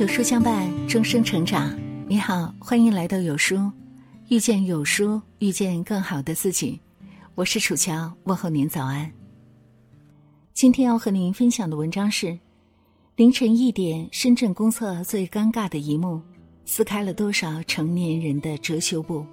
[0.00, 1.78] 有书相伴，终生成长。
[2.08, 3.70] 你好，欢迎来到有书，
[4.28, 6.80] 遇见有书，遇见更好的自己。
[7.34, 9.12] 我是楚乔，问候您早安。
[10.54, 12.38] 今天要和您分享的文章是：
[13.16, 16.22] 凌晨一点，深圳公厕最尴尬的一幕，
[16.64, 19.26] 撕开了多少成年人的遮羞布。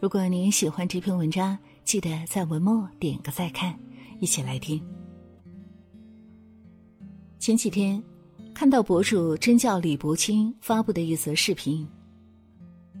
[0.00, 3.74] 如果您喜欢这篇文章，记得在文末点个再看，
[4.18, 4.82] 一起来听。
[7.38, 8.09] 前几天。
[8.60, 11.88] 看到博主真叫李伯清发布的一则视频。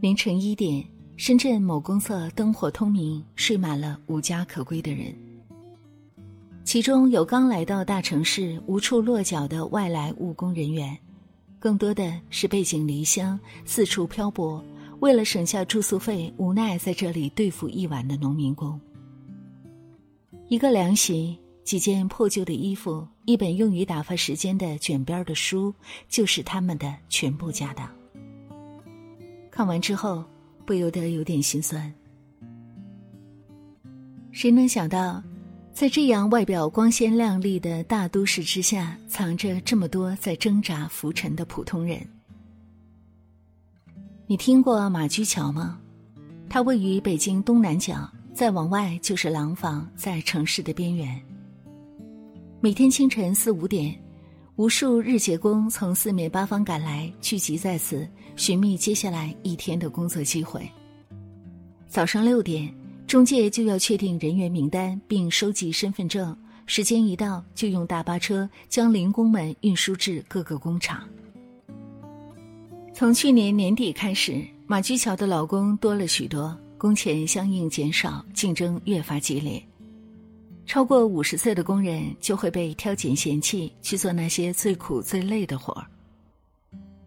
[0.00, 0.82] 凌晨一点，
[1.18, 5.14] 深圳某公厕灯火通明，睡满了无家可归的人。
[6.64, 10.96] 其中有刚来到大城市无处落脚的外来务工人员，
[11.58, 14.64] 更多的是背井离乡、四处漂泊，
[15.00, 18.80] 为了省下住宿费，无奈在这里对付一晚的农民工。
[20.48, 21.38] 一个凉席。
[21.70, 25.72] 几件破旧的衣服，一本用于打发时间的卷边的书，
[26.08, 27.88] 就是他们的全部家当。
[29.52, 30.24] 看完之后，
[30.66, 31.94] 不由得有点心酸。
[34.32, 35.22] 谁能想到，
[35.72, 42.04] 在这样外表光鲜亮丽的大都市之下，藏着这么多在挣扎浮沉的普通人？
[44.26, 45.78] 你听过马驹桥吗？
[46.48, 51.22] 它位于北京东南角，再往外就是廊坊，在城市的边缘。
[52.62, 53.98] 每天清晨四五点，
[54.56, 60.70] 无数日结工从四面八方赶来，聚集在此，寻觅接下来一天的工作机会。
[61.88, 62.70] 早上六点，
[63.06, 66.36] 中介就要确定人员名单并收集身份证，
[66.66, 71.08] 时间一到，就用大巴车将零工们运输至各个工厂。
[72.92, 79.62] 从去年年底开始，马驹桥的劳工多了许多，工钱相应减少，竞争越发激烈。
[80.70, 85.84] 超过五十岁的工人就会被挑拣嫌弃，去做那些最苦最累的活儿。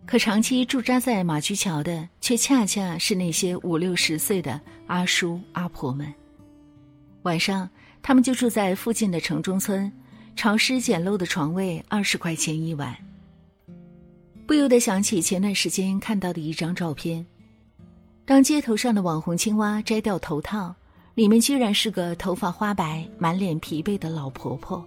[0.05, 6.13] 可长期驻扎在马驹桥的，却恰恰是那些五六十岁的阿叔阿婆们。
[7.21, 7.69] 晚上，
[8.01, 9.89] 他们就住在附近的城中村，
[10.35, 12.93] 潮湿简陋的床位二十块钱一晚。
[14.45, 17.25] 不由得想起前段时间看到的一张照片，
[18.25, 20.75] 当街头上的网红青蛙摘掉头套。
[21.15, 24.83] 里面居然是个头发花白、满脸疲惫的老婆婆。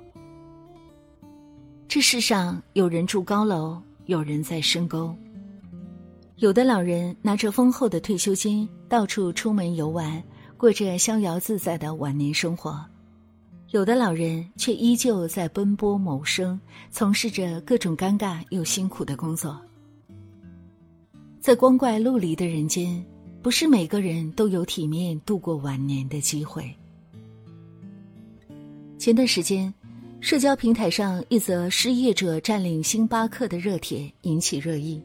[1.87, 5.15] 这世上有人住高楼，有人在深沟。
[6.38, 10.20] 有的老人拿着丰厚的退休金，到处出门游玩，
[10.56, 12.72] 过着逍遥自在的晚年生活；
[13.70, 16.60] 有的老人却依旧在奔波谋生，
[16.91, 19.59] 从事着各种尴尬又辛苦的工作。
[21.41, 23.03] 在光怪陆离的人间。
[23.46, 26.68] 不是每个人都有体面度过晚年的机会。
[28.98, 29.72] 前段时间，
[30.20, 35.00] 社交平台上一则失业者占领星巴克的热帖引起热议。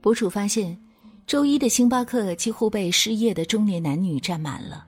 [0.00, 0.78] 博主发现，
[1.26, 4.86] 周一的星巴克几乎被失业的中年男女占满了。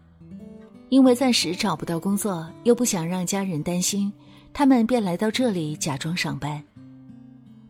[0.89, 4.13] 因为暂时找不到工作，又不想让家人担心，
[4.53, 6.63] 他们便来到这里假装上班。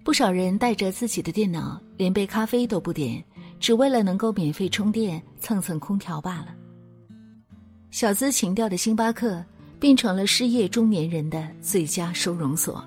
[0.04, 3.24] 不少人带着自己的电脑，连杯咖啡都不点。
[3.58, 6.54] 只为了能够免费充电、蹭蹭空调罢了。
[7.90, 9.42] 小资情调的星巴克
[9.80, 12.84] 变成了失业中年人的最佳收容所。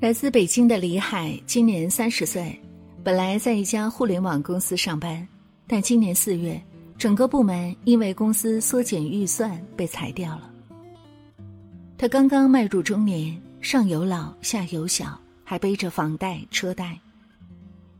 [0.00, 2.60] 来自北京的李海今年三十岁，
[3.04, 5.26] 本来在一家互联网公司上班，
[5.66, 6.60] 但今年四月，
[6.98, 10.50] 整个部门因为公司缩减预算被裁掉了。
[11.96, 16.98] 他刚刚迈入中年，上有老，下有小，还背着房贷车贷。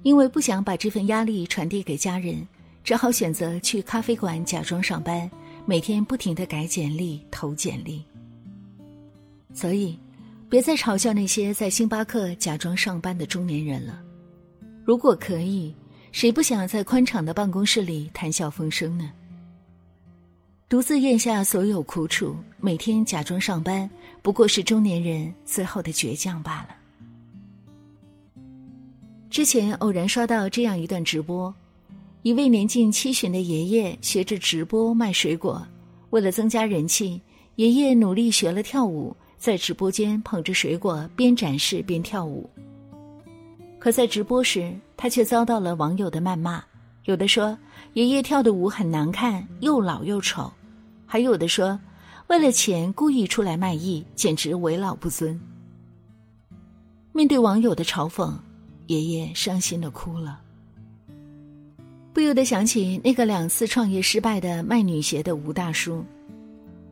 [0.02, 2.46] 因为不想把这份压力传递给家人，
[2.82, 5.30] 只好选择去咖啡馆假装上班，
[5.64, 8.04] 每天不停的改简历、投简历。
[9.54, 9.98] 所以，
[10.48, 14.02] 别再嘲笑那些在星巴克假装上班的中年人了。
[14.84, 15.74] 如果可以，
[16.10, 19.12] 谁不想在宽敞的办公室里谈笑风生呢？
[20.68, 23.88] 独自咽下所有苦楚，每天假装上班，
[24.22, 26.81] 不过是中年人最后的倔强罢了。
[29.32, 31.52] 之前偶然刷到这样一段直播，
[32.20, 35.66] 一位年近七旬的爷爷学着直播卖水果，
[36.10, 37.18] 为了增加人气，
[37.54, 42.46] 爷爷努力学了跳舞，在直播间捧着水果边展示边跳舞。
[43.78, 46.62] 可在直播时，他却遭到了网友的谩骂，
[47.06, 47.56] 有的说
[47.94, 50.52] 爷爷跳的舞很难看，又老又丑，
[51.06, 51.80] 还有的说
[52.26, 55.40] 为了钱故意出来卖艺，简直为老不尊。
[57.12, 58.30] 面对网友的嘲讽。
[58.86, 60.40] 爷爷伤心的哭了，
[62.12, 66.04] 不由得想起那个两次创业失败的卖女鞋的吴大叔。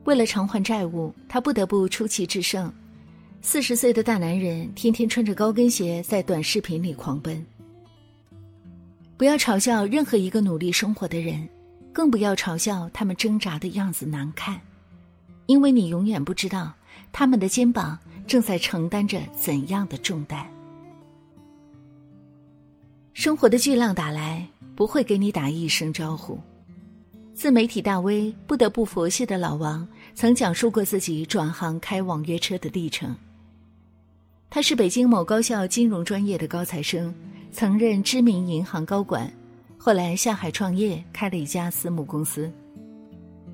[0.05, 2.73] 为了偿还债务，他不得不出奇制胜，
[3.43, 7.45] 四十岁的大男人天天穿着高跟鞋在短视频里狂奔。
[9.17, 11.47] 不要嘲笑任何一个努力生活的人，
[11.93, 14.59] 更不要嘲笑他们挣扎的样子难看，
[15.47, 16.73] 因为你永远不知道
[17.13, 20.51] 他们的肩膀正在承担着怎样的重担。
[23.21, 26.39] 生活的巨浪打来，不会给你打一声招呼。
[27.35, 33.15] 自媒体大 V 不得不佛系的老王，曾讲述过自己转行开网约车的历程。
[34.49, 37.15] 他是北京某高校金融专业的高材生。
[37.53, 39.31] 曾任知名银行高管，
[39.77, 42.51] 后来下海创业，开了一家私募公司。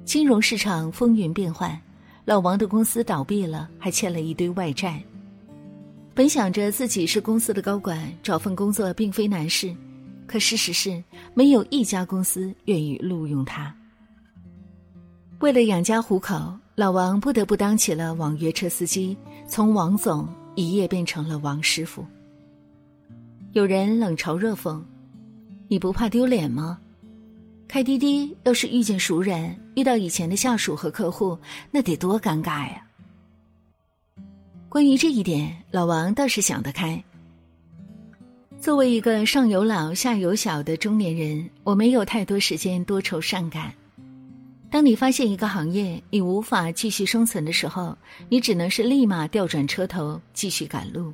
[0.04, 1.76] 金融市场风云变幻，
[2.24, 5.02] 老王的公司倒闭了，还欠了一堆外债。
[6.16, 9.76] 本想着自己是公司的高管，找份工作并非难事，
[10.26, 11.04] 可事实是
[11.34, 13.76] 没有一家公司愿意录用他。
[15.40, 19.14] 为了养家糊口，老王不得不当起了网约车司机，
[19.46, 22.02] 从王总一夜变成了王师傅。
[23.52, 24.82] 有人冷嘲热讽
[25.68, 26.78] ：“你不怕丢脸吗？
[27.68, 31.38] 开滴滴要是遇见熟人，遇到以前的下属和客户，
[31.70, 32.82] 那得多尴尬呀！”
[34.76, 37.02] 关于这一点，老王倒是想得开。
[38.60, 43.72] 作为一个上有老下有小的中年人，我没有太多时间多愁善感。
[44.70, 47.96] 当你发现一个行业你无法继续生存的时候，
[48.28, 51.10] 你只能是立马调转车头，继续赶路。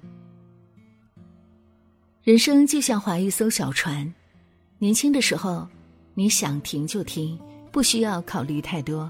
[2.25, 4.13] 人生就像划一艘小船，
[4.81, 5.69] 年轻的时候，
[6.15, 7.39] 你想停就停，
[7.71, 9.09] 不需要考虑太多。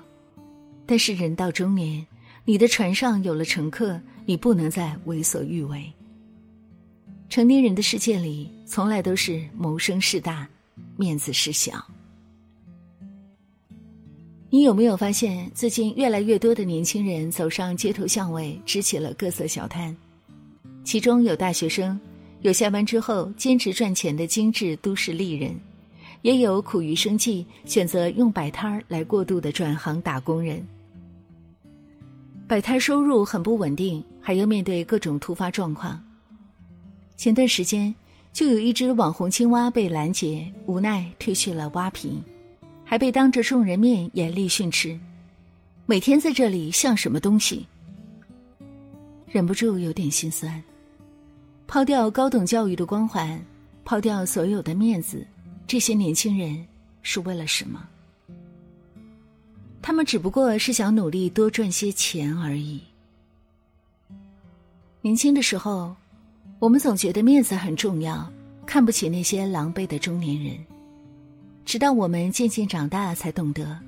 [0.85, 2.07] 但是人到中年，
[2.45, 5.85] 你的船上有了乘客，你不能再为所欲为。
[7.29, 10.49] 成年人的世界里，从来都是谋生事大，
[10.97, 11.85] 面子事小。
[14.51, 19.97] 你有没有发现，最近越来越多的年轻人走上街头巷尾，支起了各色小摊，
[20.85, 21.99] 其中有大学生。
[22.43, 25.59] 有下班之后兼职赚钱的精致都市丽人，
[26.21, 30.67] 也有苦于生计选择用摆摊儿来过渡的转行打工人。
[32.53, 35.99] 摆摊收入很不稳定，还要面对各种突发状况。
[37.17, 37.95] 前段时间
[38.31, 42.23] 就有一只网红青蛙被拦截，无奈褪去了蛙皮，
[42.85, 45.01] 还被当着众人面严厉训斥
[45.87, 47.67] ：“每天在这里像什么东西？”
[49.27, 50.63] 忍不住有点心酸。
[51.67, 53.43] 抛掉高等教育的光环，
[53.83, 55.27] 抛掉所有的面子，
[55.67, 56.63] 这些年轻人
[57.01, 57.89] 是为了什么？
[59.83, 62.81] 他们只不过是想努力多赚些钱而已。
[65.01, 65.95] 年轻的时候，
[66.61, 68.31] 我们总觉得面子很重要，
[68.65, 70.57] 看不起那些狼狈的中年人。
[71.65, 73.79] 直到我们渐渐长大，才懂得，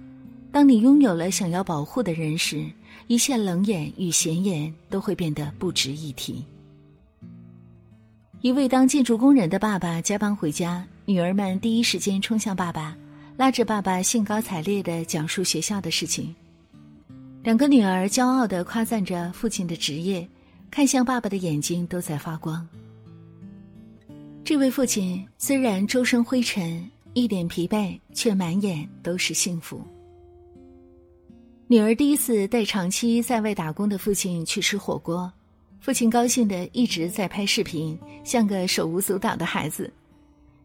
[0.50, 2.64] 当你拥有了想要保护的人时，
[3.06, 6.44] 一切冷眼与闲言都会变得不值一提。
[8.40, 12.96] 一位当建筑工人的爸爸加班回家，女儿们第一时间冲向爸爸，
[13.36, 16.34] 拉着爸爸兴高采烈地讲述学校的事情。
[17.42, 20.26] 两个女儿骄傲地夸赞着父亲的职业，
[20.70, 22.66] 看向爸爸的眼睛都在发光。
[24.44, 29.82] 这位父亲虽然周身灰尘，一脸疲惫，却满眼都是幸福。
[31.66, 35.30] 女儿第一次带长期在外打工的父亲去吃火锅。
[35.80, 39.92] 父亲高兴的一直在拍视频，像个手舞足蹈的孩子，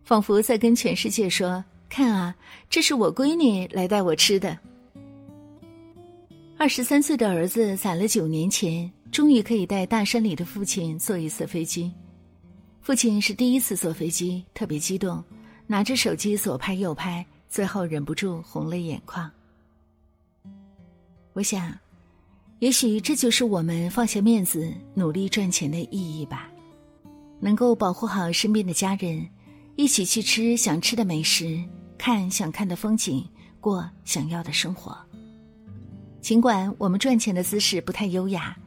[0.03, 2.36] 仿佛在跟全世界说：“看啊，
[2.69, 4.58] 这是我闺女来带我吃的。”
[6.58, 11.91] 二十三岁的儿子攒了九年钱，终于可以带大山里的父亲坐一次飞机。
[12.81, 15.24] 父亲是第一次坐飞机，特别激动，
[15.67, 19.29] 拿着手机左拍右拍，最后忍不住红了眼眶。
[21.34, 21.74] 我想。
[22.60, 26.51] 也许这就是我们放下面子、努力赚钱的意义吧。
[27.39, 29.25] 能够保护好身边的家人，
[29.79, 31.57] 一起去吃想吃的美食，
[31.98, 33.25] 看想看的风景，
[33.62, 34.93] 过想要的生活。
[36.19, 38.57] 尽管我们赚钱的姿势不太优雅，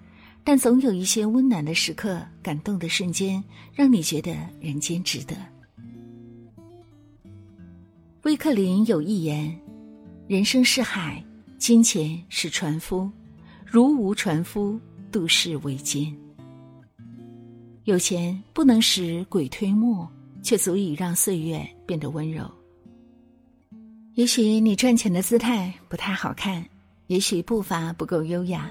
[0.43, 5.37] 但总有一些温暖的时刻、感动的瞬间，让你觉得人间值得。
[8.23, 9.55] 威克林有一言
[10.27, 11.23] ：“人生是海，
[11.59, 13.11] 金钱是船夫。”
[13.71, 16.11] 如无船夫，度世为艰。
[17.85, 20.11] 有钱不能使鬼推磨，
[20.43, 22.51] 却足以让岁月变得温柔。
[24.15, 26.63] 也许你赚钱的姿态不太好看，
[27.07, 28.71] 也许步伐不够优雅，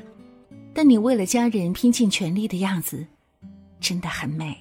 [0.74, 3.06] 但你为了家人拼尽全力的样子，
[3.80, 4.56] 真的很美。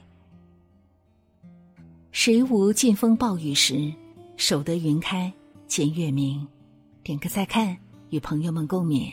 [2.13, 3.93] 谁无劲风暴雨时，
[4.37, 5.33] 守得云开
[5.67, 6.47] 见月明？
[7.03, 7.77] 点个再看，
[8.11, 9.13] 与朋友们共勉。